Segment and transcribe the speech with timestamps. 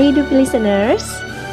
[0.00, 1.04] Hai Dupi Listeners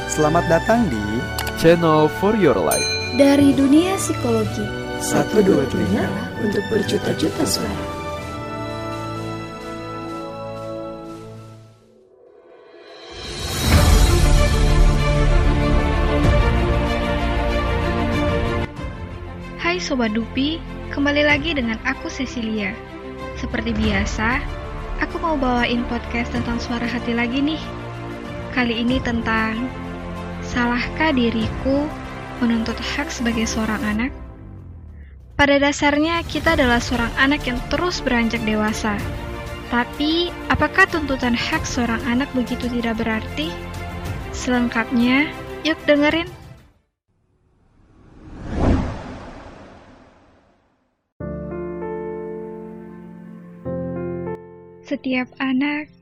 [0.07, 1.19] Selamat datang di
[1.59, 2.87] Channel for Your Life
[3.19, 4.63] Dari dunia psikologi
[5.03, 6.07] Satu dua telinga
[6.39, 7.83] untuk berjuta-juta suara
[19.59, 20.63] Hai Sobat Dupi,
[20.95, 22.71] kembali lagi dengan aku Cecilia.
[23.35, 24.39] Seperti biasa,
[25.03, 27.86] aku mau bawain podcast tentang suara hati lagi nih.
[28.57, 29.69] Kali ini tentang
[30.41, 31.85] Salahkah diriku
[32.41, 34.09] menuntut hak sebagai seorang anak?
[35.37, 38.97] Pada dasarnya kita adalah seorang anak yang terus beranjak dewasa.
[39.69, 43.53] Tapi, apakah tuntutan hak seorang anak begitu tidak berarti?
[44.33, 45.29] Selengkapnya,
[45.61, 46.25] yuk dengerin.
[54.81, 55.96] Setiap anak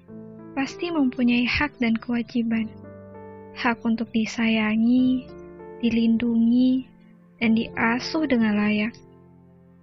[0.55, 2.71] pasti mempunyai hak dan kewajiban.
[3.59, 5.27] Hak untuk disayangi,
[5.83, 6.87] dilindungi,
[7.43, 8.95] dan diasuh dengan layak.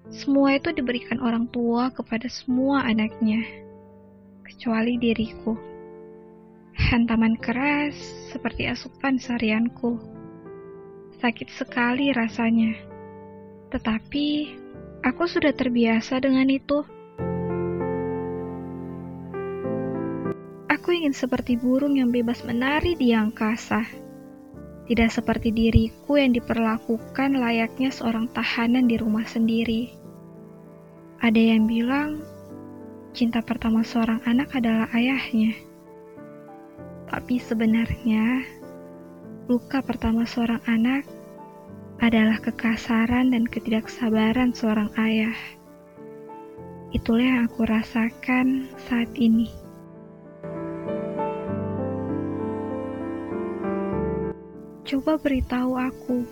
[0.09, 3.45] Semua itu diberikan orang tua kepada semua anaknya,
[4.45, 5.55] kecuali diriku.
[6.73, 7.95] Hantaman keras
[8.33, 10.01] seperti asupan sarianku.
[11.21, 12.75] Sakit sekali rasanya.
[13.71, 14.27] Tetapi,
[15.05, 16.83] aku sudah terbiasa dengan itu.
[20.83, 23.87] Aku ingin seperti burung yang bebas menari di angkasa.
[24.91, 29.95] Tidak seperti diriku yang diperlakukan layaknya seorang tahanan di rumah sendiri.
[31.23, 32.19] Ada yang bilang,
[33.15, 35.55] cinta pertama seorang anak adalah ayahnya.
[37.07, 38.43] Tapi sebenarnya,
[39.47, 41.07] luka pertama seorang anak
[42.03, 45.39] adalah kekasaran dan ketidaksabaran seorang ayah.
[46.91, 49.62] Itulah yang aku rasakan saat ini.
[54.83, 56.27] Coba beritahu aku,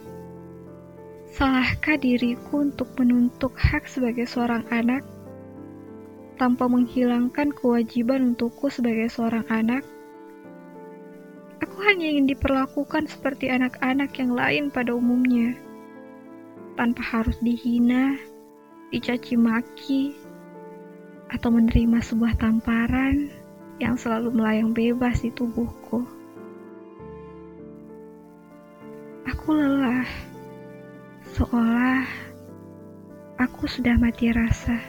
[1.31, 5.07] salahkah diriku untuk menuntut hak sebagai seorang anak
[6.35, 9.87] tanpa menghilangkan kewajiban untukku sebagai seorang anak?
[11.63, 15.55] Aku hanya ingin diperlakukan seperti anak-anak yang lain pada umumnya,
[16.75, 18.19] tanpa harus dihina,
[18.91, 20.19] dicaci maki,
[21.31, 23.31] atau menerima sebuah tamparan
[23.79, 26.20] yang selalu melayang bebas di tubuhku.
[29.29, 30.09] Aku lelah,
[31.37, 32.09] seolah
[33.37, 34.81] aku sudah mati rasa.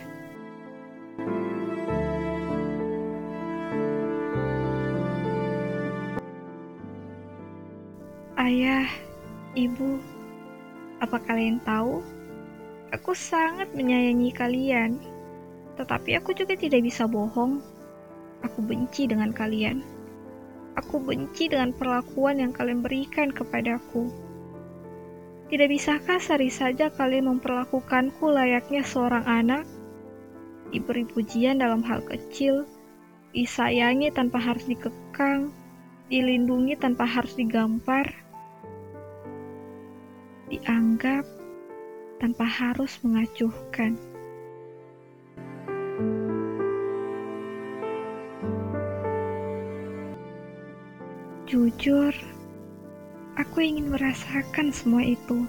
[8.40, 8.88] Ayah,
[9.59, 10.00] ibu,
[11.03, 12.00] apa kalian tahu?
[12.96, 14.96] Aku sangat menyayangi kalian,
[15.75, 17.59] tetapi aku juga tidak bisa bohong.
[18.47, 20.01] Aku benci dengan kalian.
[20.80, 24.08] Aku benci dengan perlakuan yang kalian berikan kepadaku.
[25.52, 29.68] Tidak bisakah sehari saja kalian memperlakukanku layaknya seorang anak?
[30.72, 32.64] Diberi pujian dalam hal kecil,
[33.36, 35.52] disayangi tanpa harus dikekang,
[36.08, 38.08] dilindungi tanpa harus digampar,
[40.48, 41.28] dianggap
[42.20, 44.11] tanpa harus mengacuhkan.
[51.52, 52.16] Jujur,
[53.36, 55.44] aku ingin merasakan semua itu.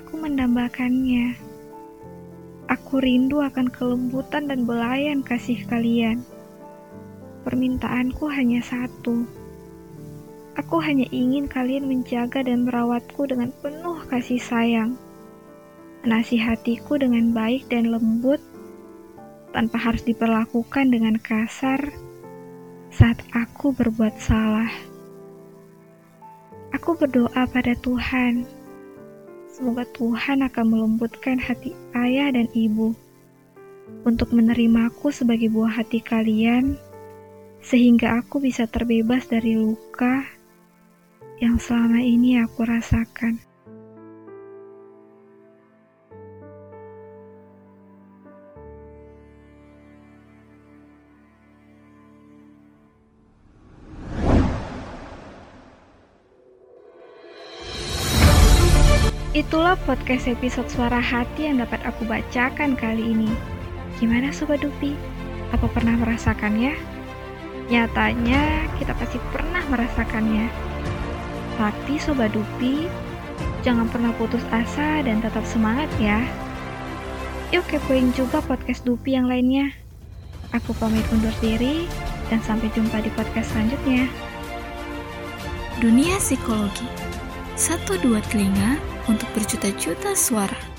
[0.00, 1.36] Aku mendambakannya.
[2.64, 6.24] Aku rindu akan kelembutan dan belayan kasih kalian.
[7.44, 9.28] Permintaanku hanya satu.
[10.56, 14.96] Aku hanya ingin kalian menjaga dan merawatku dengan penuh kasih sayang.
[16.00, 18.40] Menasihatiku dengan baik dan lembut,
[19.52, 22.05] tanpa harus diperlakukan dengan kasar
[22.96, 24.72] saat aku berbuat salah.
[26.72, 28.48] Aku berdoa pada Tuhan.
[29.52, 32.96] Semoga Tuhan akan melembutkan hati ayah dan ibu
[34.08, 36.80] untuk menerimaku sebagai buah hati kalian,
[37.60, 40.24] sehingga aku bisa terbebas dari luka
[41.36, 43.45] yang selama ini aku rasakan.
[59.36, 63.28] Itulah podcast episode Suara Hati yang dapat aku bacakan kali ini.
[64.00, 64.96] Gimana Sobat Dupi?
[65.52, 66.72] Apa pernah merasakannya?
[67.68, 70.48] Nyatanya kita pasti pernah merasakannya.
[71.60, 72.88] Tapi Sobat Dupi,
[73.60, 76.24] jangan pernah putus asa dan tetap semangat ya.
[77.52, 79.68] Yuk kepoin juga podcast Dupi yang lainnya.
[80.56, 81.84] Aku pamit undur diri
[82.32, 84.08] dan sampai jumpa di podcast selanjutnya.
[85.76, 86.88] dunia psikologi.
[87.52, 90.75] Satu dua telinga untuk berjuta-juta suara.